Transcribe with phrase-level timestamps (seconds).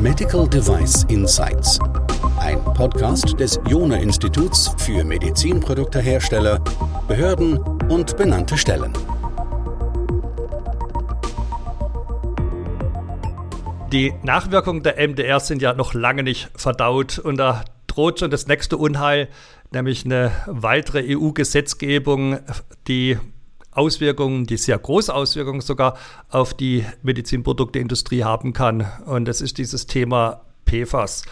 [0.00, 1.78] Medical Device Insights.
[2.38, 6.58] Ein Podcast des Jona Instituts für Medizinproduktehersteller,
[7.06, 7.58] Behörden
[7.90, 8.92] und benannte Stellen.
[13.92, 18.46] Die Nachwirkungen der MDR sind ja noch lange nicht verdaut und da droht schon das
[18.46, 19.28] nächste Unheil,
[19.72, 22.38] nämlich eine weitere EU-Gesetzgebung,
[22.88, 23.18] die
[23.72, 25.96] Auswirkungen, die sehr große Auswirkungen sogar
[26.28, 28.86] auf die Medizinprodukteindustrie haben kann.
[29.06, 31.22] Und das ist dieses Thema PFAS.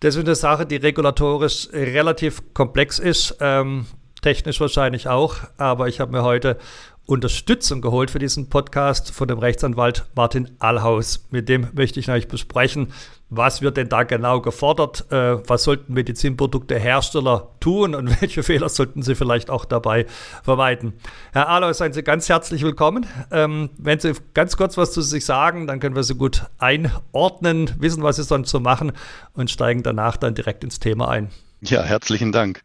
[0.00, 3.86] Das ist eine Sache, die regulatorisch relativ komplex ist, ähm,
[4.22, 5.36] technisch wahrscheinlich auch.
[5.56, 6.58] Aber ich habe mir heute
[7.06, 11.26] Unterstützung geholt für diesen Podcast von dem Rechtsanwalt Martin Allhaus.
[11.30, 12.94] Mit dem möchte ich euch besprechen,
[13.28, 19.02] was wird denn da genau gefordert, äh, was sollten Medizinproduktehersteller tun und welche Fehler sollten
[19.02, 20.06] sie vielleicht auch dabei
[20.42, 20.94] vermeiden.
[21.32, 23.06] Herr Allhaus, seien Sie ganz herzlich willkommen.
[23.30, 27.70] Ähm, wenn Sie ganz kurz was zu sich sagen, dann können wir Sie gut einordnen,
[27.78, 28.92] wissen, was Sie sonst so machen
[29.34, 31.28] und steigen danach dann direkt ins Thema ein.
[31.60, 32.62] Ja, herzlichen Dank.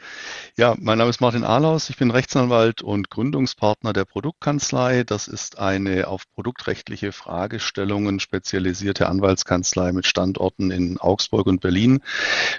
[0.59, 1.89] Ja, mein Name ist Martin Ahlaus.
[1.89, 5.05] Ich bin Rechtsanwalt und Gründungspartner der Produktkanzlei.
[5.05, 12.01] Das ist eine auf produktrechtliche Fragestellungen spezialisierte Anwaltskanzlei mit Standorten in Augsburg und Berlin.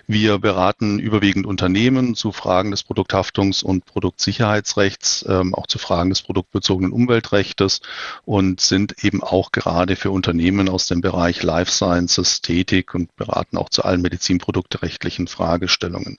[0.06, 6.22] Wir beraten überwiegend Unternehmen zu Fragen des Produkthaftungs- und Produktsicherheitsrechts, ähm, auch zu Fragen des
[6.22, 7.82] produktbezogenen Umweltrechtes
[8.24, 13.58] und sind eben auch gerade für Unternehmen aus dem Bereich Life Sciences tätig und beraten
[13.58, 16.16] auch zu allen medizinprodukterechtlichen Fragestellungen.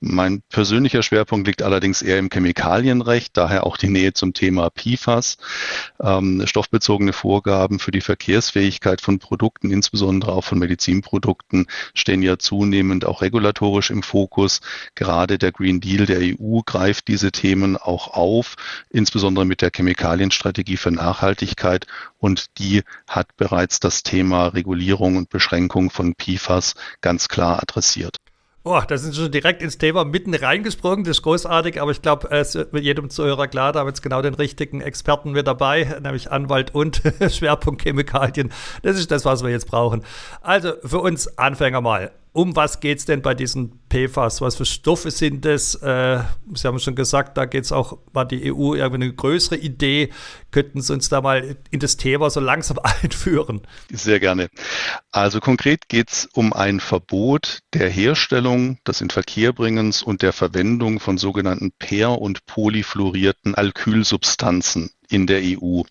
[0.00, 5.38] Mein persönlicher Schwerpunkt liegt allerdings eher im Chemikalienrecht, daher auch die Nähe zum Thema PFAS.
[6.00, 13.04] Ähm, stoffbezogene Vorgaben für die Verkehrsfähigkeit von Produkten, insbesondere auch von Medizinprodukten, stehen ja zunehmend
[13.04, 14.60] auch regulatorisch im Fokus.
[14.94, 18.54] Gerade der Green Deal der EU greift diese Themen auch auf,
[18.88, 21.88] insbesondere mit der Chemikalienstrategie für Nachhaltigkeit.
[22.18, 28.18] Und die hat bereits das Thema Regulierung und Beschränkung von PFAS ganz klar adressiert.
[28.62, 31.02] Oh, da sind schon direkt ins Thema mitten reingesprungen.
[31.04, 34.20] Das ist großartig, aber ich glaube, es wird jedem Zuhörer klar, da haben jetzt genau
[34.20, 37.00] den richtigen Experten mit dabei, nämlich Anwalt und
[37.30, 38.52] Schwerpunkt Chemikalien.
[38.82, 40.04] Das ist das, was wir jetzt brauchen.
[40.42, 44.40] Also für uns Anfänger mal um was geht es denn bei diesen PFAS?
[44.40, 45.74] Was für Stoffe sind das?
[45.74, 46.22] Äh,
[46.54, 50.10] Sie haben schon gesagt, da geht es auch, war die EU irgendwie eine größere Idee.
[50.52, 53.62] Könnten Sie uns da mal in das Thema so langsam einführen?
[53.90, 54.48] Sehr gerne.
[55.10, 61.18] Also konkret geht es um ein Verbot der Herstellung, des Inverkehrbringens und der Verwendung von
[61.18, 65.82] sogenannten per- und polyfluorierten Alkylsubstanzen in der EU.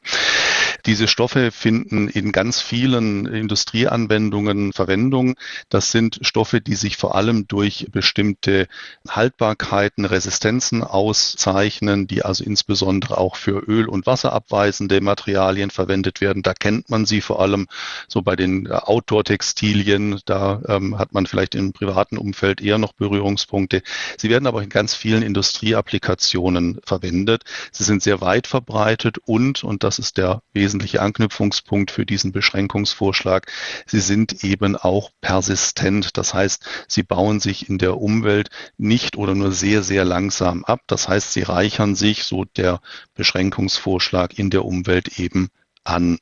[0.89, 5.35] Diese Stoffe finden in ganz vielen Industrieanwendungen Verwendung.
[5.69, 8.67] Das sind Stoffe, die sich vor allem durch bestimmte
[9.07, 16.41] Haltbarkeiten, Resistenzen auszeichnen, die also insbesondere auch für Öl- und Wasserabweisende Materialien verwendet werden.
[16.41, 17.67] Da kennt man sie vor allem
[18.07, 20.19] so bei den Outdoor-Textilien.
[20.25, 23.83] Da ähm, hat man vielleicht im privaten Umfeld eher noch Berührungspunkte.
[24.17, 27.43] Sie werden aber in ganz vielen Industrieapplikationen verwendet.
[27.71, 32.31] Sie sind sehr weit verbreitet und, und das ist der wesentliche wesentliche Anknüpfungspunkt für diesen
[32.31, 33.51] Beschränkungsvorschlag.
[33.85, 36.17] Sie sind eben auch persistent.
[36.17, 40.79] Das heißt, sie bauen sich in der Umwelt nicht oder nur sehr, sehr langsam ab.
[40.87, 42.79] Das heißt, sie reichern sich, so der
[43.13, 45.49] Beschränkungsvorschlag in der Umwelt eben
[45.83, 46.19] an.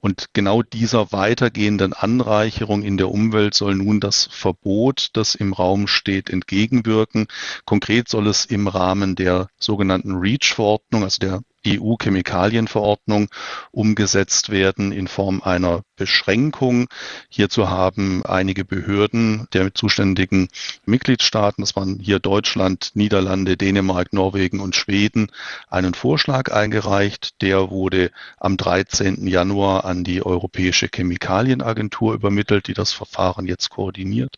[0.00, 5.86] Und genau dieser weitergehenden Anreicherung in der Umwelt soll nun das Verbot, das im Raum
[5.86, 7.28] steht, entgegenwirken.
[7.66, 13.28] Konkret soll es im Rahmen der sogenannten REACH-Verordnung, also der EU-Chemikalienverordnung
[13.70, 16.88] umgesetzt werden in Form einer Beschränkung.
[17.28, 20.48] Hierzu haben einige Behörden der zuständigen
[20.84, 25.28] Mitgliedstaaten, das waren hier Deutschland, Niederlande, Dänemark, Norwegen und Schweden,
[25.68, 27.40] einen Vorschlag eingereicht.
[27.42, 29.26] Der wurde am 13.
[29.26, 34.36] Januar an die Europäische Chemikalienagentur übermittelt, die das Verfahren jetzt koordiniert.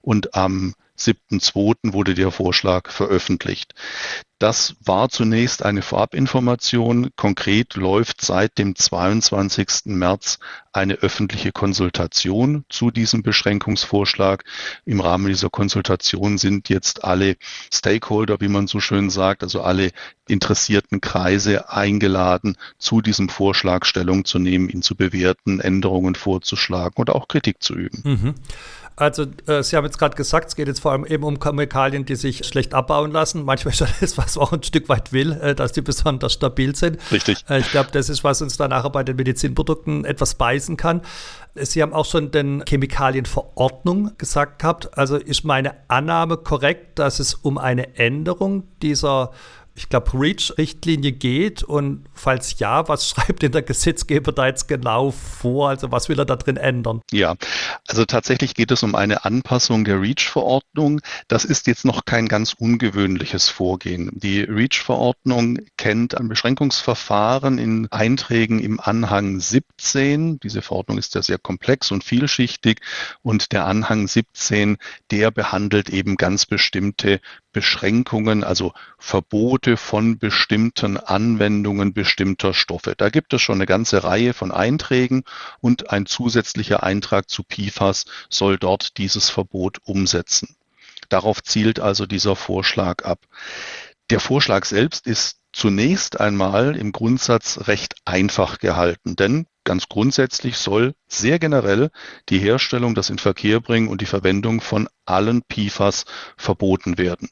[0.00, 1.92] Und am 7.2.
[1.92, 3.74] wurde der Vorschlag veröffentlicht.
[4.38, 7.10] Das war zunächst eine Vorabinformation.
[7.16, 9.86] Konkret läuft seit dem 22.
[9.86, 10.38] März
[10.72, 14.44] eine öffentliche Konsultation zu diesem Beschränkungsvorschlag.
[14.84, 17.36] Im Rahmen dieser Konsultation sind jetzt alle
[17.72, 19.92] Stakeholder, wie man so schön sagt, also alle
[20.28, 27.14] interessierten Kreise eingeladen, zu diesem Vorschlag Stellung zu nehmen, ihn zu bewerten, Änderungen vorzuschlagen oder
[27.14, 28.02] auch Kritik zu üben.
[28.04, 28.34] Mhm.
[28.96, 32.04] Also, äh, Sie haben jetzt gerade gesagt, es geht jetzt vor allem eben um Chemikalien,
[32.04, 33.44] die sich schlecht abbauen lassen.
[33.44, 36.76] Manchmal ist das, was man auch ein Stück weit will, äh, dass die besonders stabil
[36.76, 36.98] sind.
[37.10, 37.44] Richtig.
[37.48, 41.02] Äh, ich glaube, das ist, was uns dann nachher bei den Medizinprodukten etwas beißen kann.
[41.54, 44.96] Sie haben auch schon den Chemikalienverordnung gesagt gehabt.
[44.96, 49.30] Also ist meine Annahme korrekt, dass es um eine Änderung dieser
[49.76, 55.10] ich glaube, REACH-Richtlinie geht und falls ja, was schreibt denn der Gesetzgeber da jetzt genau
[55.10, 55.68] vor?
[55.68, 57.00] Also was will er da drin ändern?
[57.10, 57.34] Ja,
[57.88, 61.00] also tatsächlich geht es um eine Anpassung der REACH-Verordnung.
[61.28, 64.10] Das ist jetzt noch kein ganz ungewöhnliches Vorgehen.
[64.14, 70.38] Die REACH-Verordnung kennt ein Beschränkungsverfahren in Einträgen im Anhang 17.
[70.40, 72.80] Diese Verordnung ist ja sehr komplex und vielschichtig
[73.22, 74.76] und der Anhang 17,
[75.10, 77.20] der behandelt eben ganz bestimmte
[77.54, 82.92] Beschränkungen, also Verbote von bestimmten Anwendungen bestimmter Stoffe.
[82.98, 85.24] Da gibt es schon eine ganze Reihe von Einträgen
[85.60, 90.56] und ein zusätzlicher Eintrag zu PFAS soll dort dieses Verbot umsetzen.
[91.08, 93.20] Darauf zielt also dieser Vorschlag ab.
[94.10, 100.94] Der Vorschlag selbst ist zunächst einmal im Grundsatz recht einfach gehalten, denn ganz grundsätzlich soll
[101.08, 101.90] sehr generell
[102.28, 106.04] die Herstellung, das Inverkehrbringen und die Verwendung von allen PFAS
[106.36, 107.30] verboten werden.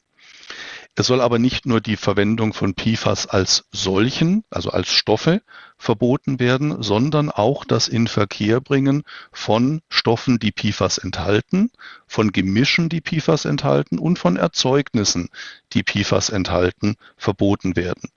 [0.95, 5.41] Es soll aber nicht nur die Verwendung von PFAS als solchen, also als Stoffe,
[5.75, 9.01] verboten werden, sondern auch das Inverkehrbringen
[9.31, 11.71] von Stoffen, die PFAS enthalten,
[12.05, 15.29] von Gemischen, die PFAS enthalten und von Erzeugnissen,
[15.73, 18.11] die PFAS enthalten, verboten werden.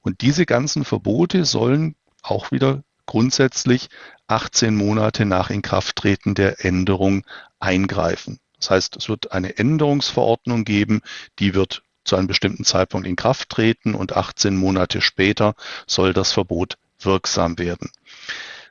[0.00, 3.90] Und diese ganzen Verbote sollen auch wieder grundsätzlich
[4.28, 7.26] 18 Monate nach Inkrafttreten der Änderung
[7.60, 8.40] eingreifen.
[8.58, 11.02] Das heißt, es wird eine Änderungsverordnung geben,
[11.38, 15.54] die wird zu einem bestimmten Zeitpunkt in Kraft treten und 18 Monate später
[15.86, 17.90] soll das Verbot wirksam werden.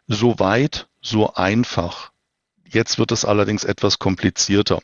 [0.08, 2.12] So weit, so einfach.
[2.68, 4.80] Jetzt wird es allerdings etwas komplizierter,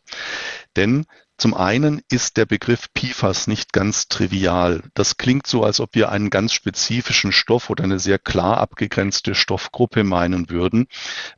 [0.76, 1.06] denn
[1.40, 4.84] zum einen ist der Begriff PFAS nicht ganz trivial.
[4.94, 9.34] Das klingt so, als ob wir einen ganz spezifischen Stoff oder eine sehr klar abgegrenzte
[9.34, 10.88] Stoffgruppe meinen würden.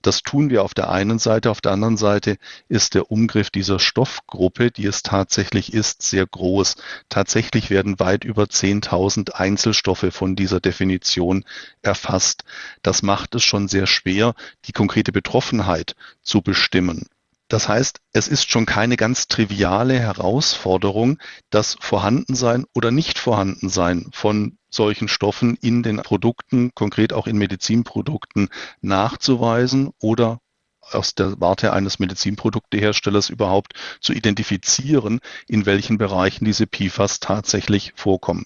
[0.01, 1.51] Das tun wir auf der einen Seite.
[1.51, 2.37] Auf der anderen Seite
[2.67, 6.77] ist der Umgriff dieser Stoffgruppe, die es tatsächlich ist, sehr groß.
[7.09, 11.45] Tatsächlich werden weit über 10.000 Einzelstoffe von dieser Definition
[11.83, 12.43] erfasst.
[12.81, 14.33] Das macht es schon sehr schwer,
[14.65, 17.05] die konkrete Betroffenheit zu bestimmen.
[17.51, 21.17] Das heißt, es ist schon keine ganz triviale Herausforderung,
[21.49, 28.47] das Vorhandensein oder Nicht-Vorhandensein von solchen Stoffen in den Produkten, konkret auch in Medizinprodukten,
[28.79, 30.39] nachzuweisen oder
[30.79, 38.45] aus der Warte eines Medizinprodukteherstellers überhaupt zu identifizieren, in welchen Bereichen diese PFAS tatsächlich vorkommen.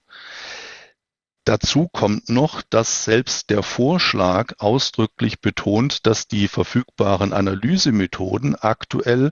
[1.45, 9.31] Dazu kommt noch, dass selbst der Vorschlag ausdrücklich betont, dass die verfügbaren Analysemethoden aktuell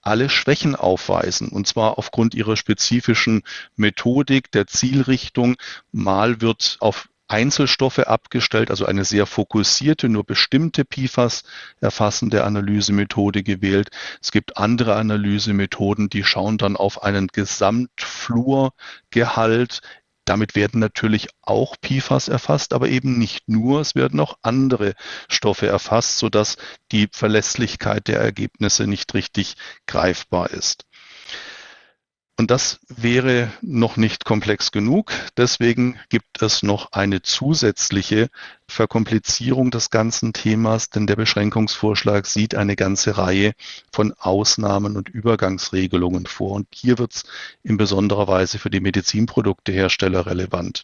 [0.00, 3.44] alle Schwächen aufweisen, und zwar aufgrund ihrer spezifischen
[3.76, 5.54] Methodik, der Zielrichtung.
[5.92, 11.44] Mal wird auf Einzelstoffe abgestellt, also eine sehr fokussierte, nur bestimmte PFAS
[11.80, 13.90] erfassende Analysemethode gewählt.
[14.20, 19.80] Es gibt andere Analysemethoden, die schauen dann auf einen Gesamtfluorgehalt
[20.24, 23.80] damit werden natürlich auch PFAS erfasst, aber eben nicht nur.
[23.80, 24.94] Es werden auch andere
[25.28, 26.56] Stoffe erfasst, sodass
[26.92, 30.84] die Verlässlichkeit der Ergebnisse nicht richtig greifbar ist.
[32.42, 35.12] Und das wäre noch nicht komplex genug.
[35.36, 38.30] Deswegen gibt es noch eine zusätzliche
[38.66, 43.52] Verkomplizierung des ganzen Themas, denn der Beschränkungsvorschlag sieht eine ganze Reihe
[43.92, 46.50] von Ausnahmen und Übergangsregelungen vor.
[46.56, 47.24] Und hier wird es
[47.62, 50.82] in besonderer Weise für die Medizinproduktehersteller relevant.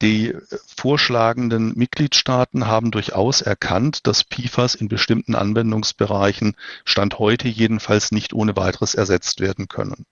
[0.00, 0.34] Die
[0.76, 8.56] vorschlagenden Mitgliedstaaten haben durchaus erkannt, dass PFAS in bestimmten Anwendungsbereichen Stand heute jedenfalls nicht ohne
[8.56, 10.06] weiteres ersetzt werden können.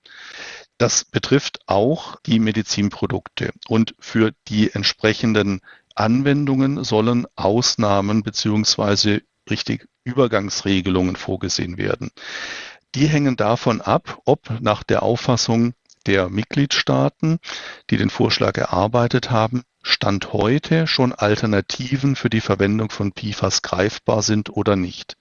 [0.78, 3.52] Das betrifft auch die Medizinprodukte.
[3.68, 5.60] Und für die entsprechenden
[5.94, 12.10] Anwendungen sollen Ausnahmen beziehungsweise richtig Übergangsregelungen vorgesehen werden.
[12.94, 15.74] Die hängen davon ab, ob nach der Auffassung
[16.06, 17.38] der Mitgliedstaaten,
[17.90, 24.22] die den Vorschlag erarbeitet haben, Stand heute schon Alternativen für die Verwendung von PFAS greifbar
[24.22, 25.16] sind oder nicht.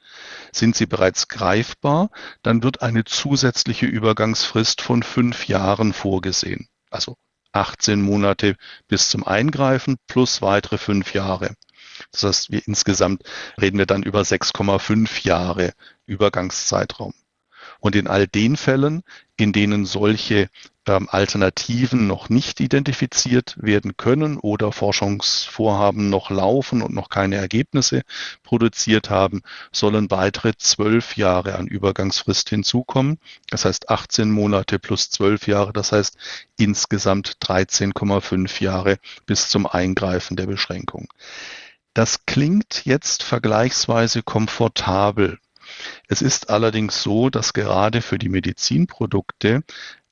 [0.52, 2.10] Sind sie bereits greifbar,
[2.42, 6.68] dann wird eine zusätzliche Übergangsfrist von fünf Jahren vorgesehen.
[6.90, 7.16] Also
[7.52, 8.56] 18 Monate
[8.88, 11.56] bis zum Eingreifen plus weitere fünf Jahre.
[12.12, 13.24] Das heißt, wir insgesamt
[13.62, 15.74] reden wir dann über 6,5 Jahre
[16.06, 17.14] Übergangszeitraum.
[17.80, 19.04] Und in all den Fällen,
[19.38, 20.50] in denen solche
[20.88, 28.04] ähm, Alternativen noch nicht identifiziert werden können oder Forschungsvorhaben noch laufen und noch keine Ergebnisse
[28.44, 33.20] produziert haben, sollen weitere zwölf Jahre an Übergangsfrist hinzukommen.
[33.50, 36.18] Das heißt 18 Monate plus zwölf Jahre, das heißt
[36.58, 41.08] insgesamt 13,5 Jahre bis zum Eingreifen der Beschränkung.
[41.94, 45.40] Das klingt jetzt vergleichsweise komfortabel.
[46.08, 49.64] Es ist allerdings so, dass gerade für die Medizinprodukte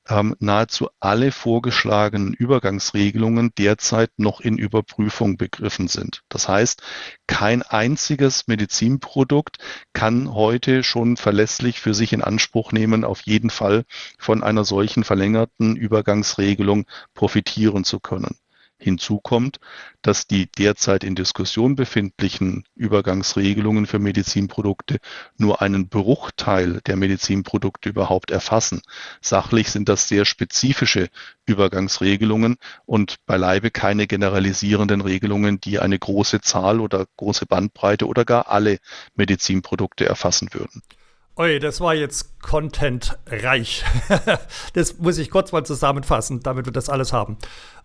[0.08, 6.22] ähm, nahezu alle vorgeschlagenen Übergangsregelungen derzeit noch in Überprüfung begriffen sind.
[6.28, 6.82] Das heißt,
[7.26, 9.58] kein einziges Medizinprodukt
[9.92, 13.84] kann heute schon verlässlich für sich in Anspruch nehmen, auf jeden Fall
[14.18, 18.36] von einer solchen verlängerten Übergangsregelung profitieren zu können.
[18.84, 19.60] Hinzu kommt,
[20.02, 24.98] dass die derzeit in Diskussion befindlichen Übergangsregelungen für Medizinprodukte
[25.38, 28.82] nur einen Bruchteil der Medizinprodukte überhaupt erfassen.
[29.22, 31.08] Sachlich sind das sehr spezifische
[31.46, 38.48] Übergangsregelungen und beileibe keine generalisierenden Regelungen, die eine große Zahl oder große Bandbreite oder gar
[38.48, 38.78] alle
[39.14, 40.82] Medizinprodukte erfassen würden.
[41.36, 43.84] Oi, das war jetzt contentreich.
[44.74, 47.38] das muss ich kurz mal zusammenfassen, damit wir das alles haben.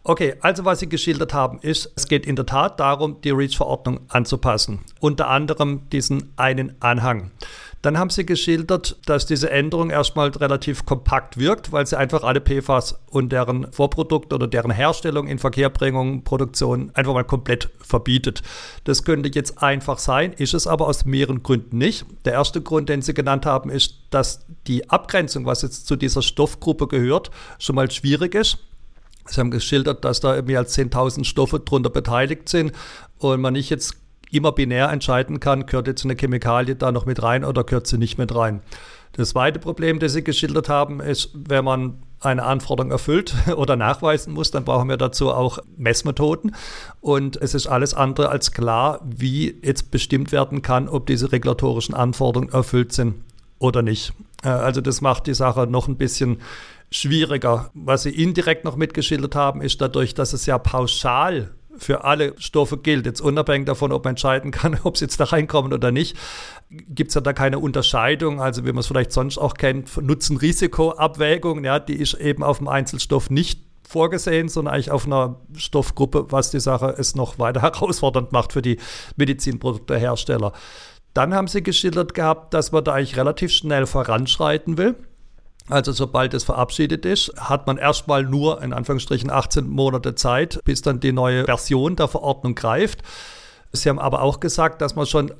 [0.04, 4.02] Okay, also was Sie geschildert haben, ist, es geht in der Tat darum, die REACH-Verordnung
[4.10, 4.82] anzupassen.
[5.00, 7.32] Unter anderem diesen einen Anhang.
[7.82, 12.42] Dann haben Sie geschildert, dass diese Änderung erstmal relativ kompakt wirkt, weil sie einfach alle
[12.42, 18.44] PFAS und deren Vorprodukte oder deren Herstellung, Inverkehrbringung, Produktion einfach mal komplett verbietet.
[18.84, 22.06] Das könnte jetzt einfach sein, ist es aber aus mehreren Gründen nicht.
[22.26, 26.22] Der erste Grund, den Sie genannt haben, ist, dass die Abgrenzung, was jetzt zu dieser
[26.22, 28.58] Stoffgruppe gehört, schon mal schwierig ist.
[29.26, 32.74] Sie haben geschildert, dass da mehr als 10.000 Stoffe drunter beteiligt sind
[33.20, 33.96] und man nicht jetzt
[34.32, 37.98] immer binär entscheiden kann, gehört jetzt eine Chemikalie da noch mit rein oder gehört sie
[37.98, 38.62] nicht mit rein.
[39.14, 44.34] Das zweite Problem, das Sie geschildert haben, ist, wenn man eine Anforderung erfüllt oder nachweisen
[44.34, 46.56] muss, dann brauchen wir dazu auch Messmethoden.
[47.02, 51.96] Und es ist alles andere als klar, wie jetzt bestimmt werden kann, ob diese regulatorischen
[51.96, 53.16] Anforderungen erfüllt sind
[53.58, 54.14] oder nicht.
[54.44, 56.42] Äh, also das macht die Sache noch ein bisschen
[56.92, 57.72] schwieriger.
[57.74, 62.78] Was Sie indirekt noch mitgeschildert haben, ist dadurch, dass es ja pauschal für alle Stoffe
[62.78, 66.18] gilt, jetzt unabhängig davon, ob man entscheiden kann, ob sie jetzt da reinkommen oder nicht,
[66.70, 71.64] gibt es ja da keine Unterscheidung, also wie man es vielleicht sonst auch kennt, Nutzen-Risiko-Abwägung,
[71.64, 76.52] ja, die ist eben auf dem Einzelstoff nicht vorgesehen, sondern eigentlich auf einer Stoffgruppe, was
[76.52, 78.78] die Sache es noch weiter herausfordernd macht für die
[79.16, 80.54] Medizinproduktehersteller.
[81.14, 84.96] Dann haben sie geschildert gehabt, dass man da eigentlich relativ schnell voranschreiten will.
[85.70, 90.82] Also sobald es verabschiedet ist, hat man erstmal nur in Anführungsstrichen 18 Monate Zeit, bis
[90.82, 93.04] dann die neue Version der Verordnung greift.
[93.72, 95.32] Sie haben aber auch gesagt, dass man schon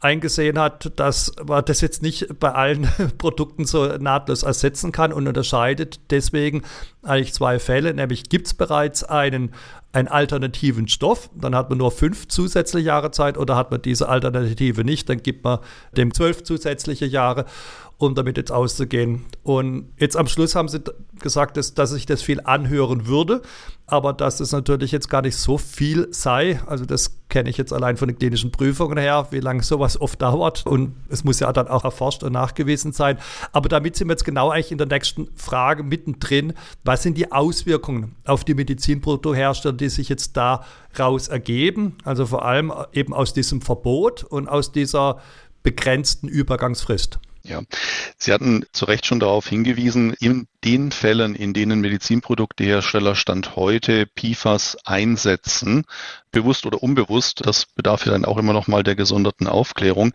[0.00, 5.26] eingesehen hat, dass man das jetzt nicht bei allen Produkten so nahtlos ersetzen kann und
[5.26, 6.62] unterscheidet deswegen
[7.02, 9.54] eigentlich zwei Fälle, nämlich gibt es bereits einen,
[9.92, 14.08] einen alternativen Stoff, dann hat man nur fünf zusätzliche Jahre Zeit oder hat man diese
[14.08, 15.58] Alternative nicht, dann gibt man
[15.96, 17.44] dem zwölf zusätzliche Jahre
[17.98, 19.24] um damit jetzt auszugehen.
[19.42, 20.80] Und jetzt am Schluss haben sie
[21.18, 23.42] gesagt, dass, dass sich das viel anhören würde,
[23.88, 26.60] aber dass es natürlich jetzt gar nicht so viel sei.
[26.66, 30.22] Also das kenne ich jetzt allein von den klinischen Prüfungen her, wie lange sowas oft
[30.22, 30.64] dauert.
[30.64, 33.18] Und es muss ja dann auch erforscht und nachgewiesen sein.
[33.52, 36.52] Aber damit sind wir jetzt genau eigentlich in der nächsten Frage mittendrin.
[36.84, 41.96] Was sind die Auswirkungen auf die Medizinproduktehersteller, die sich jetzt daraus ergeben?
[42.04, 45.18] Also vor allem eben aus diesem Verbot und aus dieser
[45.64, 47.18] begrenzten Übergangsfrist.
[47.48, 47.62] Ja,
[48.18, 54.06] Sie hatten zu Recht schon darauf hingewiesen, in den Fällen, in denen Medizinproduktehersteller Stand heute
[54.06, 55.84] PFAS einsetzen,
[56.30, 60.12] bewusst oder unbewusst, das bedarf ja dann auch immer noch mal der gesonderten Aufklärung,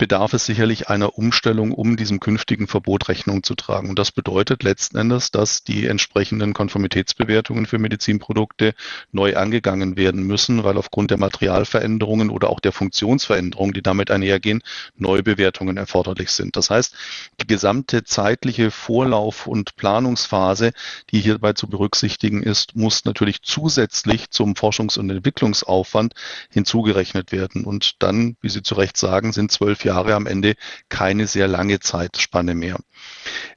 [0.00, 3.90] bedarf es sicherlich einer Umstellung, um diesem künftigen Verbot Rechnung zu tragen.
[3.90, 8.72] Und das bedeutet letzten Endes, dass die entsprechenden Konformitätsbewertungen für Medizinprodukte
[9.12, 14.62] neu angegangen werden müssen, weil aufgrund der Materialveränderungen oder auch der Funktionsveränderungen, die damit einhergehen,
[14.96, 16.56] neue Bewertungen erforderlich sind.
[16.56, 16.94] Das heißt,
[17.42, 20.72] die gesamte zeitliche Vorlauf- und Planungsphase,
[21.10, 26.14] die hierbei zu berücksichtigen ist, muss natürlich zusätzlich zum Forschungs- und Entwicklungsaufwand
[26.48, 27.66] hinzugerechnet werden.
[27.66, 30.54] Und dann, wie Sie zu Recht sagen, sind zwölf Jahre Jahre am Ende
[30.88, 32.78] keine sehr lange Zeitspanne mehr.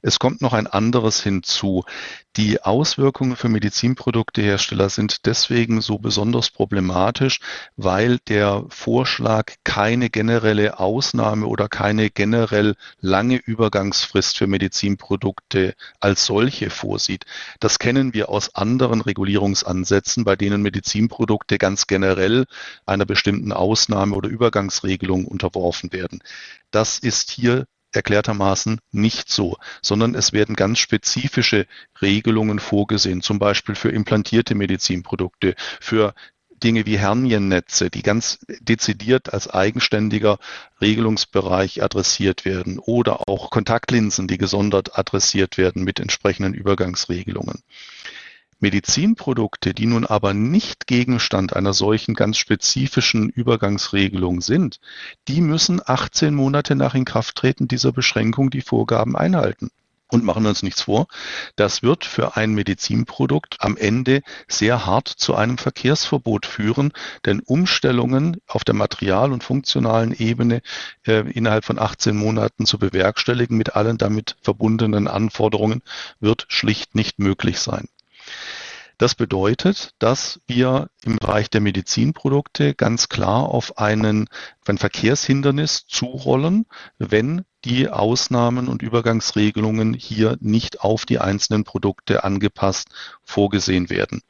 [0.02, 1.84] Es kommt noch ein anderes hinzu.
[2.36, 7.38] Die Auswirkungen für Medizinproduktehersteller sind deswegen so besonders problematisch,
[7.76, 16.70] weil der Vorschlag keine generelle Ausnahme oder keine generell lange Übergangsfrist für Medizinprodukte als solche
[16.70, 17.24] vorsieht.
[17.60, 22.46] Das kennen wir aus anderen Regulierungsansätzen, bei denen Medizinprodukte ganz generell
[22.84, 26.20] einer bestimmten Ausnahme oder Übergangsregelung unterworfen werden.
[26.72, 31.66] Das ist hier erklärtermaßen nicht so, sondern es werden ganz spezifische
[32.00, 36.14] Regelungen vorgesehen, zum Beispiel für implantierte Medizinprodukte, für
[36.62, 40.38] Dinge wie Herniennetze, die ganz dezidiert als eigenständiger
[40.80, 47.62] Regelungsbereich adressiert werden oder auch Kontaktlinsen, die gesondert adressiert werden mit entsprechenden Übergangsregelungen.
[48.60, 54.80] Medizinprodukte, die nun aber nicht Gegenstand einer solchen ganz spezifischen Übergangsregelung sind,
[55.28, 59.70] die müssen 18 Monate nach Inkrafttreten dieser Beschränkung die Vorgaben einhalten.
[60.14, 61.08] Und machen wir uns nichts vor,
[61.56, 66.92] das wird für ein Medizinprodukt am Ende sehr hart zu einem Verkehrsverbot führen,
[67.24, 70.60] denn Umstellungen auf der Material- und funktionalen Ebene
[71.06, 75.82] äh, innerhalb von 18 Monaten zu bewerkstelligen mit allen damit verbundenen Anforderungen
[76.20, 77.88] wird schlicht nicht möglich sein.
[78.96, 84.28] Das bedeutet, dass wir im Bereich der Medizinprodukte ganz klar auf einen,
[84.66, 86.66] ein Verkehrshindernis zurollen,
[86.98, 92.88] wenn die Ausnahmen und Übergangsregelungen hier nicht auf die einzelnen Produkte angepasst
[93.24, 94.22] vorgesehen werden.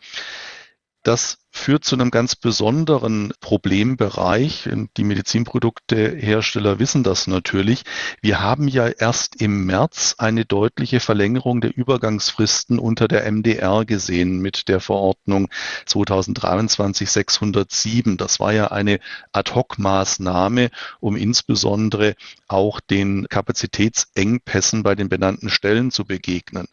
[1.04, 4.70] Das führt zu einem ganz besonderen Problembereich.
[4.96, 7.82] Die Medizinproduktehersteller wissen das natürlich.
[8.22, 14.38] Wir haben ja erst im März eine deutliche Verlängerung der Übergangsfristen unter der MDR gesehen
[14.38, 15.50] mit der Verordnung
[15.86, 18.16] 2023-607.
[18.16, 18.98] Das war ja eine
[19.32, 20.70] Ad-Hoc-Maßnahme,
[21.00, 22.14] um insbesondere
[22.48, 26.66] auch den Kapazitätsengpässen bei den benannten Stellen zu begegnen.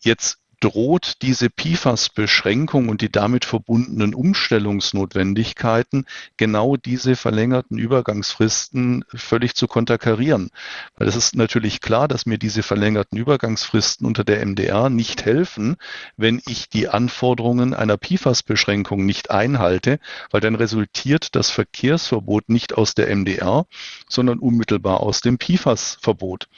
[0.00, 9.66] Jetzt droht diese PFAS-Beschränkung und die damit verbundenen Umstellungsnotwendigkeiten genau diese verlängerten Übergangsfristen völlig zu
[9.66, 10.50] konterkarieren.
[10.96, 15.76] Weil es ist natürlich klar, dass mir diese verlängerten Übergangsfristen unter der MDR nicht helfen,
[16.16, 19.98] wenn ich die Anforderungen einer PFAS-Beschränkung nicht einhalte,
[20.30, 23.66] weil dann resultiert das Verkehrsverbot nicht aus der MDR,
[24.08, 26.48] sondern unmittelbar aus dem PFAS-Verbot.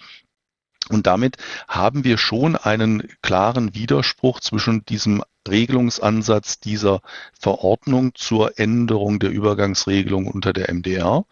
[0.88, 1.36] Und damit
[1.68, 7.00] haben wir schon einen klaren Widerspruch zwischen diesem Regelungsansatz dieser
[7.38, 11.24] Verordnung zur Änderung der Übergangsregelung unter der MDR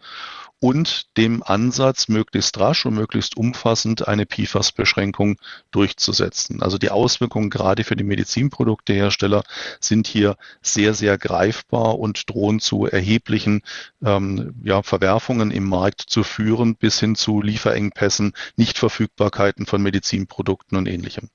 [0.59, 5.37] und dem Ansatz, möglichst rasch und möglichst umfassend eine PFAS-Beschränkung
[5.71, 6.61] durchzusetzen.
[6.61, 9.43] Also die Auswirkungen gerade für die Medizinproduktehersteller
[9.79, 13.61] sind hier sehr, sehr greifbar und drohen zu erheblichen
[14.03, 20.87] ähm, ja, Verwerfungen im Markt zu führen, bis hin zu Lieferengpässen, Nichtverfügbarkeiten von Medizinprodukten und
[20.87, 21.29] ähnlichem.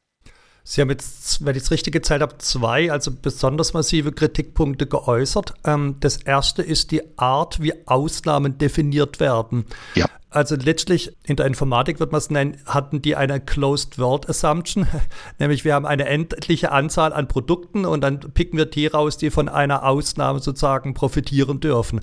[0.65, 5.55] Sie haben jetzt, wenn ich es richtig gezählt habe, zwei, also besonders massive Kritikpunkte geäußert.
[5.65, 9.67] Ähm, das erste ist die Art, wie Ausnahmen definiert werden.
[9.95, 10.07] Ja.
[10.33, 14.87] Also letztlich in der Informatik wird man es nennen, hatten die eine Closed World Assumption,
[15.39, 19.31] nämlich wir haben eine endliche Anzahl an Produkten und dann picken wir die raus, die
[19.31, 22.01] von einer Ausnahme sozusagen profitieren dürfen.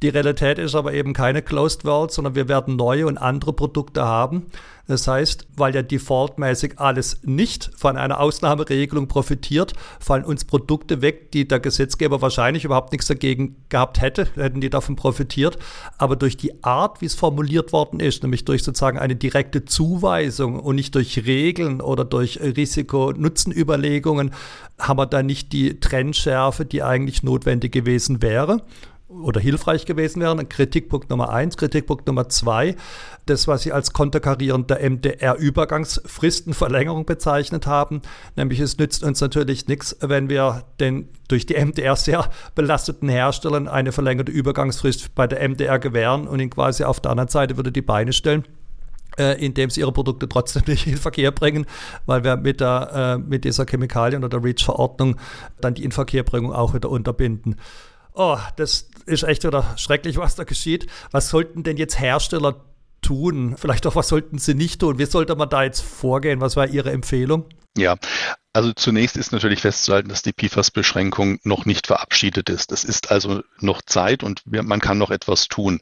[0.00, 4.04] Die Realität ist aber eben keine Closed World, sondern wir werden neue und andere Produkte
[4.04, 4.46] haben.
[4.86, 11.32] Das heißt, weil ja defaultmäßig alles nicht von einer Ausnahmeregelung profitiert, fallen uns Produkte weg,
[11.32, 15.58] die der Gesetzgeber wahrscheinlich überhaupt nichts dagegen gehabt hätte, hätten die davon profitiert.
[15.98, 20.60] Aber durch die Art, wie es formuliert worden ist, nämlich durch sozusagen eine direkte Zuweisung
[20.60, 24.30] und nicht durch Regeln oder durch Risiko-Nutzen-Überlegungen,
[24.78, 28.62] haben wir da nicht die Trennschärfe, die eigentlich notwendig gewesen wäre
[29.08, 30.48] oder hilfreich gewesen wären.
[30.48, 31.56] Kritikpunkt Nummer eins.
[31.56, 32.76] Kritikpunkt Nummer zwei,
[33.26, 38.02] das, was Sie als konterkarierend MDR-Übergangsfristenverlängerung bezeichnet haben.
[38.36, 43.66] Nämlich es nützt uns natürlich nichts, wenn wir den durch die MDR sehr belasteten Herstellern
[43.68, 47.72] eine verlängerte Übergangsfrist bei der MDR gewähren und ihn quasi auf der anderen Seite würde
[47.72, 48.44] die Beine stellen
[49.18, 51.66] äh, indem sie ihre Produkte trotzdem nicht in den Verkehr bringen,
[52.06, 55.16] weil wir mit, der, äh, mit dieser Chemikalien- oder REACH-Verordnung
[55.60, 57.56] dann die Inverkehrbringung auch wieder unterbinden.
[58.20, 60.88] Oh, das ist echt wieder schrecklich, was da geschieht.
[61.12, 62.64] Was sollten denn jetzt Hersteller
[63.00, 63.54] tun?
[63.56, 64.98] Vielleicht auch, was sollten sie nicht tun?
[64.98, 66.40] Wie sollte man da jetzt vorgehen?
[66.40, 67.44] Was war Ihre Empfehlung?
[67.76, 67.94] Ja,
[68.52, 72.72] also zunächst ist natürlich festzuhalten, dass die PFAS-Beschränkung noch nicht verabschiedet ist.
[72.72, 75.80] Es ist also noch Zeit und man kann noch etwas tun.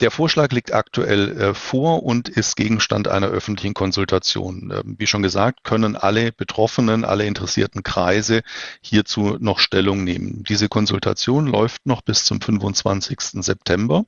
[0.00, 4.70] Der Vorschlag liegt aktuell äh, vor und ist Gegenstand einer öffentlichen Konsultation.
[4.70, 8.42] Äh, wie schon gesagt, können alle Betroffenen, alle interessierten Kreise
[8.82, 10.44] hierzu noch Stellung nehmen.
[10.46, 13.42] Diese Konsultation läuft noch bis zum 25.
[13.42, 14.04] September.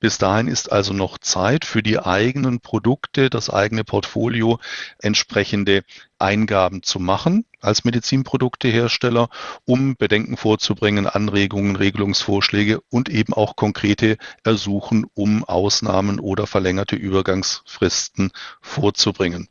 [0.00, 4.58] Bis dahin ist also noch Zeit für die eigenen Produkte, das eigene Portfolio
[5.00, 5.84] entsprechende
[6.18, 9.28] Eingaben zu machen als Medizinproduktehersteller,
[9.64, 18.30] um Bedenken vorzubringen, Anregungen, Regelungsvorschläge und eben auch konkrete Ersuchen, um Ausnahmen oder verlängerte Übergangsfristen
[18.60, 19.48] vorzubringen.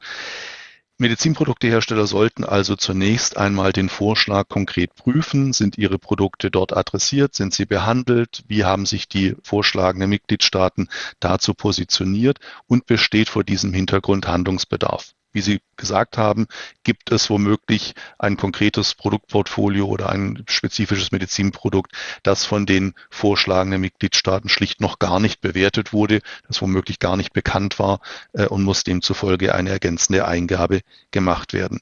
[0.97, 5.51] Medizinproduktehersteller sollten also zunächst einmal den Vorschlag konkret prüfen.
[5.51, 7.35] Sind ihre Produkte dort adressiert?
[7.35, 8.45] Sind sie behandelt?
[8.47, 10.87] Wie haben sich die vorschlagenden Mitgliedstaaten
[11.19, 12.39] dazu positioniert?
[12.67, 15.11] Und besteht vor diesem Hintergrund Handlungsbedarf?
[15.35, 16.47] Wie Sie gesagt haben,
[16.83, 21.91] gibt es womöglich ein konkretes Produktportfolio oder ein spezifisches Medizinprodukt,
[22.23, 27.33] das von den vorschlagenden Mitgliedstaaten schlicht noch gar nicht bewertet wurde, das womöglich gar nicht
[27.33, 27.99] bekannt war
[28.33, 31.81] äh, und muss demzufolge eine ergänzende Eingabe gemacht werden.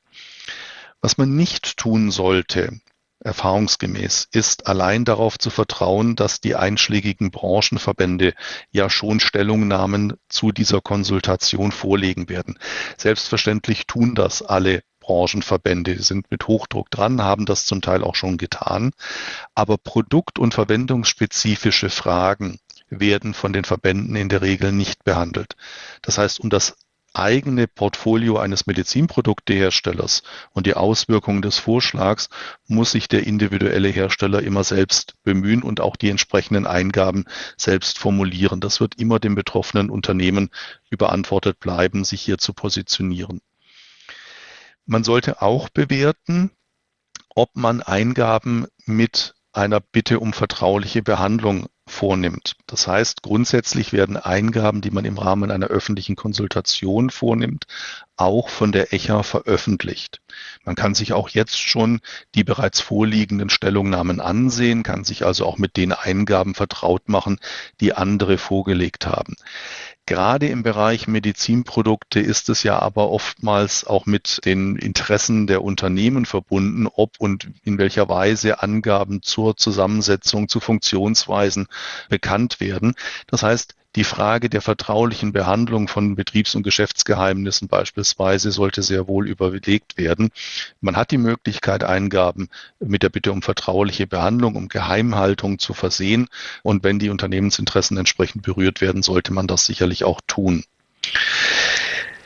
[1.02, 2.80] Was man nicht tun sollte,
[3.23, 8.33] erfahrungsgemäß ist, allein darauf zu vertrauen, dass die einschlägigen Branchenverbände
[8.71, 12.59] ja schon Stellungnahmen zu dieser Konsultation vorlegen werden.
[12.97, 18.38] Selbstverständlich tun das alle Branchenverbände sind mit Hochdruck dran, haben das zum Teil auch schon
[18.38, 18.91] getan.
[19.53, 22.59] Aber produkt- und verwendungsspezifische Fragen
[22.89, 25.55] werden von den Verbänden in der Regel nicht behandelt.
[26.01, 26.75] Das heißt, um das
[27.13, 32.30] eigene Portfolio eines Medizinprodukteherstellers und die Auswirkungen des Vorschlags
[32.67, 37.26] muss sich der individuelle Hersteller immer selbst bemühen und auch die entsprechenden Eingaben
[37.58, 38.60] selbst formulieren.
[38.60, 40.49] Das wird immer dem betroffenen Unternehmen
[40.89, 43.41] überantwortet bleiben, sich hier zu positionieren.
[44.86, 46.52] Man sollte auch bewerten,
[47.30, 52.56] ob man Eingaben mit einer Bitte um vertrauliche Behandlung vornimmt.
[52.67, 57.65] Das heißt, grundsätzlich werden Eingaben, die man im Rahmen einer öffentlichen Konsultation vornimmt,
[58.15, 60.21] auch von der ECHA veröffentlicht.
[60.63, 61.99] Man kann sich auch jetzt schon
[62.36, 67.39] die bereits vorliegenden Stellungnahmen ansehen, kann sich also auch mit den Eingaben vertraut machen,
[67.80, 69.36] die andere vorgelegt haben.
[70.06, 76.26] Gerade im Bereich Medizinprodukte ist es ja aber oftmals auch mit den Interessen der Unternehmen
[76.26, 81.67] verbunden, ob und in welcher Weise Angaben zur Zusammensetzung, zu Funktionsweisen
[82.10, 82.95] bekannt werden.
[83.28, 89.27] Das heißt, die Frage der vertraulichen Behandlung von Betriebs- und Geschäftsgeheimnissen beispielsweise sollte sehr wohl
[89.27, 90.32] überlegt werden.
[90.82, 96.27] Man hat die Möglichkeit, Eingaben mit der Bitte um vertrauliche Behandlung, um Geheimhaltung zu versehen.
[96.63, 100.63] Und wenn die Unternehmensinteressen entsprechend berührt werden, sollte man das sicherlich auch tun.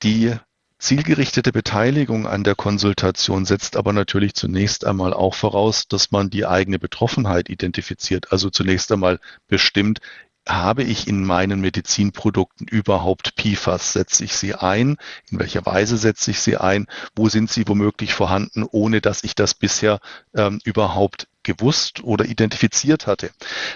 [0.03, 0.36] Die
[0.80, 6.45] Zielgerichtete Beteiligung an der Konsultation setzt aber natürlich zunächst einmal auch voraus, dass man die
[6.45, 8.32] eigene Betroffenheit identifiziert.
[8.32, 10.01] Also zunächst einmal bestimmt,
[10.47, 13.93] habe ich in meinen Medizinprodukten überhaupt PFAS?
[13.93, 14.97] Setze ich sie ein?
[15.29, 16.88] In welcher Weise setze ich sie ein?
[17.15, 19.99] Wo sind sie womöglich vorhanden, ohne dass ich das bisher
[20.36, 23.31] ähm, überhaupt gewusst oder identifiziert hatte.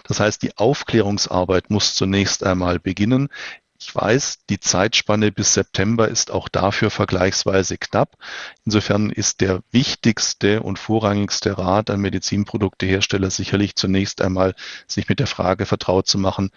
[0.05, 3.29] Das heißt, die Aufklärungsarbeit muss zunächst einmal beginnen.
[3.84, 8.15] Ich weiß, die Zeitspanne bis September ist auch dafür vergleichsweise knapp.
[8.63, 14.54] Insofern ist der wichtigste und vorrangigste Rat an Medizinproduktehersteller sicherlich zunächst einmal,
[14.86, 16.52] sich mit der Frage vertraut zu machen,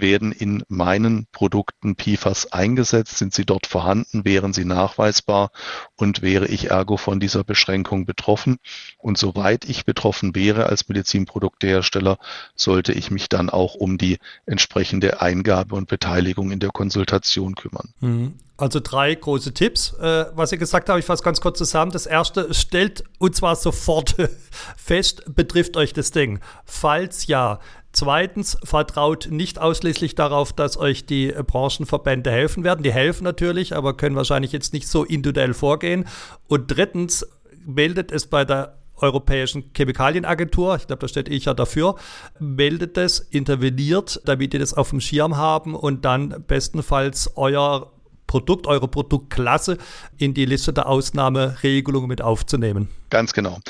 [0.00, 3.18] werden in meinen Produkten PFAS eingesetzt?
[3.18, 4.24] Sind sie dort vorhanden?
[4.24, 5.50] Wären sie nachweisbar?
[5.96, 8.58] Und wäre ich ergo von dieser Beschränkung betroffen?
[8.98, 12.18] Und soweit ich betroffen wäre als Medizinproduktehersteller,
[12.54, 17.92] sollte ich mich dann auch um die entsprechende Eingabe und Beteiligung in der Konsultation kümmern.
[18.00, 18.34] Mhm.
[18.58, 21.92] Also drei große Tipps, äh, was ihr gesagt habt, ich fasse ganz kurz zusammen.
[21.92, 24.16] Das erste, stellt und zwar sofort
[24.76, 26.40] fest, betrifft euch das Ding.
[26.64, 27.60] Falls ja,
[27.96, 32.82] Zweitens, vertraut nicht ausschließlich darauf, dass euch die Branchenverbände helfen werden.
[32.82, 36.06] Die helfen natürlich, aber können wahrscheinlich jetzt nicht so individuell vorgehen.
[36.46, 37.26] Und drittens,
[37.64, 41.96] meldet es bei der Europäischen Chemikalienagentur, ich glaube, da steht ich ja dafür,
[42.38, 47.92] meldet es, interveniert, damit die das auf dem Schirm haben und dann bestenfalls euer
[48.26, 49.78] Produkt, eure Produktklasse
[50.16, 52.88] in die Liste der Ausnahmeregelungen mit aufzunehmen.
[53.10, 53.60] Ganz genau.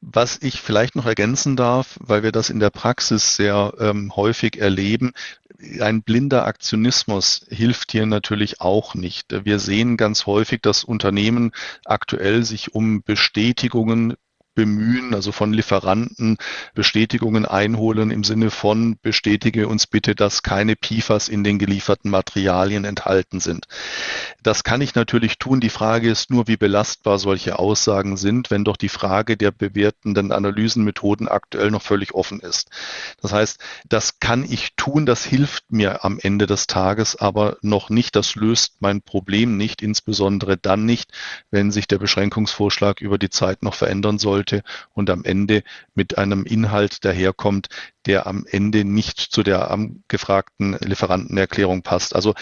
[0.00, 4.58] Was ich vielleicht noch ergänzen darf, weil wir das in der Praxis sehr ähm, häufig
[4.58, 5.12] erleben,
[5.80, 9.44] ein blinder Aktionismus hilft hier natürlich auch nicht.
[9.44, 11.52] Wir sehen ganz häufig, dass Unternehmen
[11.84, 14.14] aktuell sich um Bestätigungen
[14.58, 16.36] bemühen, also von Lieferanten
[16.74, 22.84] Bestätigungen einholen im Sinne von bestätige uns bitte, dass keine PFAS in den gelieferten Materialien
[22.84, 23.66] enthalten sind.
[24.42, 25.60] Das kann ich natürlich tun.
[25.60, 30.32] Die Frage ist nur, wie belastbar solche Aussagen sind, wenn doch die Frage der bewertenden
[30.32, 32.68] Analysenmethoden aktuell noch völlig offen ist.
[33.22, 37.90] Das heißt, das kann ich tun, das hilft mir am Ende des Tages aber noch
[37.90, 38.16] nicht.
[38.16, 41.12] Das löst mein Problem nicht, insbesondere dann nicht,
[41.52, 44.62] wenn sich der Beschränkungsvorschlag über die Zeit noch verändern sollte sollte
[44.94, 45.62] und am Ende
[45.94, 47.68] mit einem Inhalt daherkommt,
[48.06, 49.76] der am Ende nicht zu der
[50.08, 52.14] gefragten Lieferantenerklärung passt.
[52.14, 52.34] Also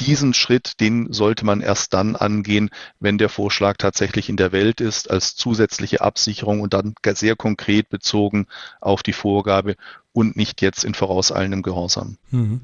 [0.00, 4.80] diesen Schritt, den sollte man erst dann angehen, wenn der Vorschlag tatsächlich in der Welt
[4.80, 8.46] ist, als zusätzliche Absicherung und dann sehr konkret bezogen
[8.80, 9.74] auf die Vorgabe
[10.12, 12.16] und nicht jetzt in vorauseilendem Gehorsam.
[12.30, 12.60] Mhm.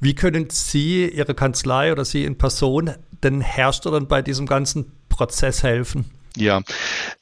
[0.00, 5.62] Wie können Sie, Ihre Kanzlei oder Sie in Person den Herstellern bei diesem ganzen Prozess
[5.62, 6.06] helfen?
[6.36, 6.62] Ja,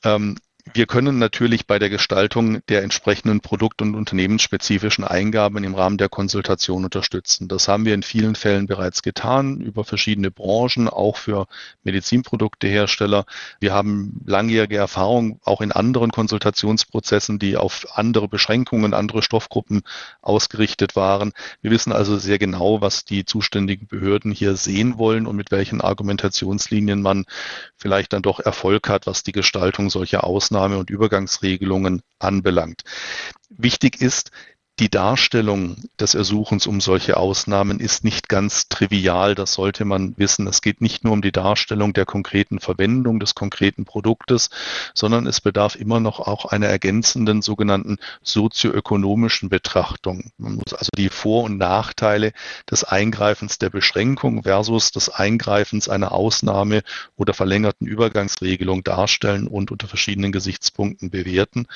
[0.05, 0.37] ähm,
[0.77, 6.11] wir können natürlich bei der Gestaltung der entsprechenden produkt- und unternehmensspezifischen Eingaben im Rahmen der
[6.11, 7.49] Konsultation unterstützen.
[7.49, 11.47] Das haben wir in vielen Fällen bereits getan, über verschiedene Branchen, auch für
[11.85, 13.25] Medizinproduktehersteller.
[13.59, 19.83] Wir haben langjährige Erfahrung auch in anderen Konsultationsprozessen, die auf andere Beschränkungen, andere Stoffgruppen
[20.21, 21.33] ausgerichtet waren.
[21.62, 25.81] Wir wissen also sehr genau, was die zuständigen Behörden hier sehen wollen und mit welchen
[25.81, 27.25] Argumentationslinien man
[27.79, 32.83] vielleicht dann doch Erfolg hat, was die Gestaltung solcher Ausnahmen Ausnahme- und Übergangsregelungen anbelangt.
[33.50, 34.31] Wichtig ist,
[34.79, 39.35] die Darstellung des Ersuchens um solche Ausnahmen ist nicht ganz trivial.
[39.35, 40.47] Das sollte man wissen.
[40.47, 44.51] Es geht nicht nur um die Darstellung der konkreten Verwendung des konkreten Produktes,
[44.93, 50.31] sondern es bedarf immer noch auch einer ergänzenden sogenannten sozioökonomischen Betrachtung.
[50.37, 52.33] Man muss also die Vor- und Nachteile
[52.71, 56.83] des Eingreifens der Beschränkung versus des Eingreifens einer Ausnahme
[57.17, 61.67] oder verlängerten Übergangsregelung darstellen und unter verschiedenen Gesichtspunkten bewerten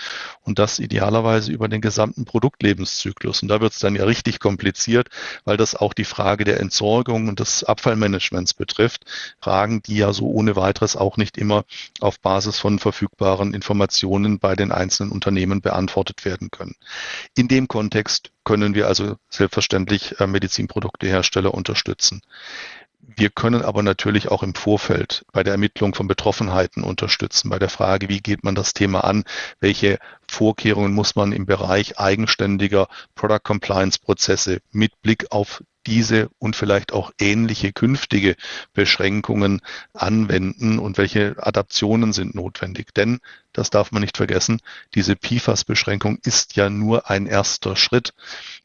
[0.43, 3.43] und das idealerweise über den gesamten Produktlebens Lebenszyklus.
[3.43, 5.09] Und da wird es dann ja richtig kompliziert,
[5.45, 9.05] weil das auch die Frage der Entsorgung und des Abfallmanagements betrifft.
[9.41, 11.65] Fragen, die ja so ohne weiteres auch nicht immer
[12.01, 16.75] auf Basis von verfügbaren Informationen bei den einzelnen Unternehmen beantwortet werden können.
[17.37, 22.23] In dem Kontext können wir also selbstverständlich äh, Medizinproduktehersteller unterstützen.
[23.17, 27.71] Wir können aber natürlich auch im Vorfeld bei der Ermittlung von Betroffenheiten unterstützen, bei der
[27.71, 29.25] Frage, wie geht man das Thema an,
[29.59, 29.99] welche
[30.31, 36.93] Vorkehrungen muss man im Bereich eigenständiger Product Compliance Prozesse mit Blick auf diese und vielleicht
[36.93, 38.37] auch ähnliche künftige
[38.75, 39.61] Beschränkungen
[39.95, 42.93] anwenden und welche Adaptionen sind notwendig.
[42.95, 43.21] Denn,
[43.53, 44.61] das darf man nicht vergessen,
[44.95, 48.15] diese PFAS-Beschränkung ist ja nur ein erster Schritt.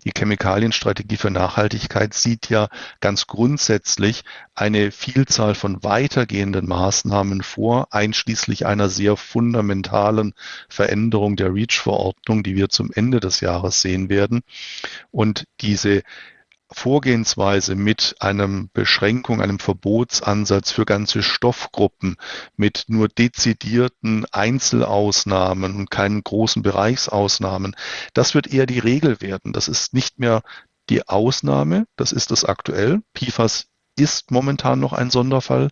[0.04, 2.68] Die Chemikalienstrategie für Nachhaltigkeit sieht ja
[3.00, 4.24] ganz grundsätzlich
[4.54, 10.34] eine Vielzahl von weitergehenden Maßnahmen vor, einschließlich einer sehr fundamentalen
[10.70, 14.42] Veränderung der REACH-Verordnung, die wir zum Ende des Jahres sehen werden.
[15.12, 16.04] Und diese
[16.72, 22.18] Vorgehensweise mit einem Beschränkung, einem Verbotsansatz für ganze Stoffgruppen,
[22.58, 27.76] mit nur dezidierten Einzelausnahmen und keinen großen Bereichsausnahmen,
[28.14, 29.54] das wird eher die Regel werden.
[29.54, 30.42] Das ist nicht mehr
[30.90, 33.02] die Ausnahme, das ist es aktuell.
[33.16, 35.70] PFAS ist momentan noch ein Sonderfall.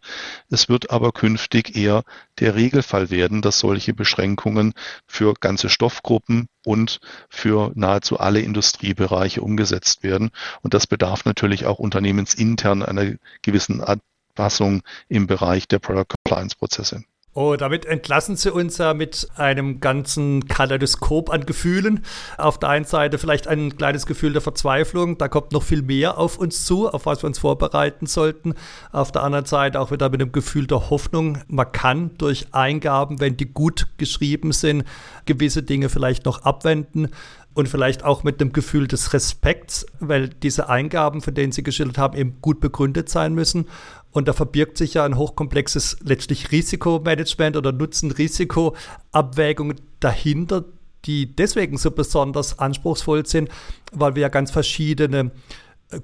[0.50, 2.04] Es wird aber künftig eher
[2.40, 4.74] der Regelfall werden, dass solche Beschränkungen
[5.08, 10.32] für ganze Stoffgruppen und für nahezu alle Industriebereiche umgesetzt werden.
[10.62, 17.04] Und das bedarf natürlich auch unternehmensintern einer gewissen Anpassung im Bereich der Product Compliance Prozesse.
[17.36, 22.06] Oh, damit entlassen Sie uns ja mit einem ganzen Kaleidoskop an Gefühlen.
[22.38, 26.20] Auf der einen Seite vielleicht ein kleines Gefühl der Verzweiflung, da kommt noch viel mehr
[26.20, 28.54] auf uns zu, auf was wir uns vorbereiten sollten.
[28.92, 33.20] Auf der anderen Seite auch wieder mit dem Gefühl der Hoffnung, man kann durch Eingaben,
[33.20, 34.84] wenn die gut geschrieben sind,
[35.26, 37.10] gewisse Dinge vielleicht noch abwenden
[37.56, 41.98] und vielleicht auch mit dem Gefühl des Respekts, weil diese Eingaben, von denen Sie geschildert
[41.98, 43.68] haben, eben gut begründet sein müssen.
[44.14, 50.66] Und da verbirgt sich ja ein hochkomplexes letztlich Risikomanagement oder Nutzen-Risiko-Abwägung dahinter,
[51.06, 53.50] die deswegen so besonders anspruchsvoll sind,
[53.92, 55.32] weil wir ja ganz verschiedene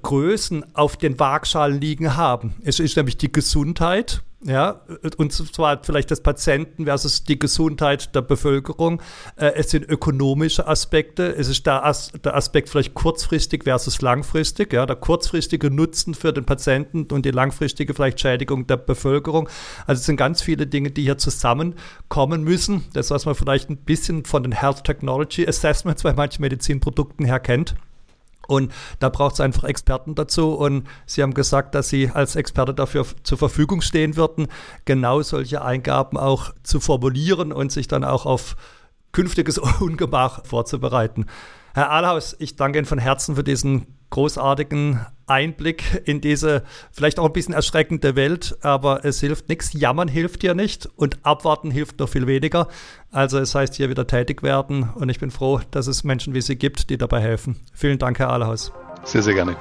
[0.02, 2.54] Größen auf den Waagschalen liegen haben.
[2.62, 4.80] Es ist nämlich die Gesundheit, ja,
[5.18, 9.02] und zwar vielleicht des Patienten versus die Gesundheit der Bevölkerung.
[9.36, 11.34] Äh, es sind ökonomische Aspekte.
[11.36, 14.72] Es ist der, As der Aspekt vielleicht kurzfristig versus langfristig.
[14.72, 19.46] Ja, der kurzfristige Nutzen für den Patienten und die langfristige vielleicht Schädigung der Bevölkerung.
[19.86, 22.84] Also es sind ganz viele Dinge, die hier zusammenkommen müssen.
[22.94, 27.40] Das, was man vielleicht ein bisschen von den Health Technology Assessments bei manchen Medizinprodukten her
[27.40, 27.74] kennt.
[28.50, 30.52] Und da braucht es einfach Experten dazu.
[30.52, 34.48] Und Sie haben gesagt, dass Sie als Experte dafür zur Verfügung stehen würden,
[34.84, 38.56] genau solche Eingaben auch zu formulieren und sich dann auch auf
[39.12, 41.26] künftiges Ungemach vorzubereiten.
[41.74, 47.26] Herr Ahlhaus, ich danke Ihnen von Herzen für diesen großartigen Einblick in diese vielleicht auch
[47.26, 49.72] ein bisschen erschreckende Welt, aber es hilft nichts.
[49.72, 52.68] Jammern hilft hier nicht und abwarten hilft noch viel weniger.
[53.12, 56.42] Also es heißt hier wieder tätig werden und ich bin froh, dass es Menschen wie
[56.42, 57.56] Sie gibt, die dabei helfen.
[57.72, 58.72] Vielen Dank, Herr Ahlhaus.
[59.04, 59.56] Sehr, sehr gerne.